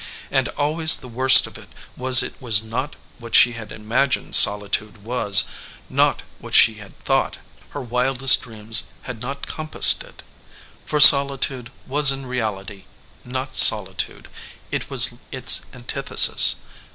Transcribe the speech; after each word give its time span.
And 0.31 0.47
always 0.57 0.95
the 0.97 1.07
worst 1.07 1.45
of 1.45 1.59
it 1.59 1.69
was 1.95 2.23
it 2.23 2.33
was 2.41 2.63
not 2.63 2.95
what 3.19 3.35
she 3.35 3.51
had 3.51 3.71
imagined 3.71 4.33
solitude 4.35 5.03
was, 5.03 5.43
not 5.91 6.23
what 6.39 6.55
she 6.55 6.73
had 6.81 6.97
thought. 7.03 7.37
Her 7.69 7.81
wildest 7.81 8.41
dreams 8.41 8.85
had 9.03 9.21
not 9.21 9.45
com 9.45 9.67
passed 9.67 10.03
it. 10.03 10.23
For 10.87 10.99
solitude 10.99 11.71
was 11.85 12.11
in 12.11 12.25
reality 12.25 12.85
not 13.23 13.55
solitude. 13.55 14.27
It 14.71 14.89
was 14.89 15.13
its 15.31 15.67
antithesis. 15.71 16.55